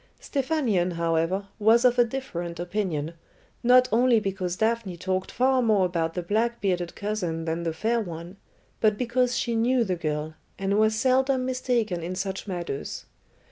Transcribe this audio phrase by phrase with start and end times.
[0.19, 3.13] Stephanion, however, was of a different opinion,
[3.61, 8.01] not only because Daphne talked far more about the black bearded cousin than the fair
[8.01, 8.37] one,
[8.79, 13.05] but because she knew the girl, and was seldom mistaken in such matters.